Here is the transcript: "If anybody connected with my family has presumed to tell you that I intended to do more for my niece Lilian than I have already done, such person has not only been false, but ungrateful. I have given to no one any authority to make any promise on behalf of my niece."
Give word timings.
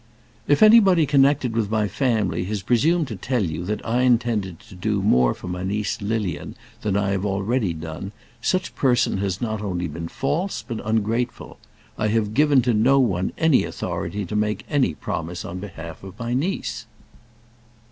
"If 0.47 0.63
anybody 0.63 1.05
connected 1.05 1.53
with 1.55 1.69
my 1.69 1.87
family 1.87 2.43
has 2.45 2.63
presumed 2.63 3.07
to 3.09 3.15
tell 3.15 3.43
you 3.45 3.63
that 3.65 3.87
I 3.87 4.01
intended 4.01 4.59
to 4.61 4.73
do 4.73 4.99
more 4.99 5.35
for 5.35 5.47
my 5.47 5.61
niece 5.61 6.01
Lilian 6.01 6.55
than 6.81 6.97
I 6.97 7.11
have 7.11 7.23
already 7.23 7.71
done, 7.75 8.11
such 8.41 8.73
person 8.73 9.19
has 9.19 9.41
not 9.41 9.61
only 9.61 9.87
been 9.87 10.07
false, 10.07 10.63
but 10.67 10.81
ungrateful. 10.83 11.59
I 11.99 12.07
have 12.07 12.33
given 12.33 12.63
to 12.63 12.73
no 12.73 12.99
one 12.99 13.31
any 13.37 13.63
authority 13.63 14.25
to 14.25 14.35
make 14.35 14.65
any 14.67 14.95
promise 14.95 15.45
on 15.45 15.59
behalf 15.59 16.01
of 16.03 16.17
my 16.17 16.33
niece." 16.33 16.87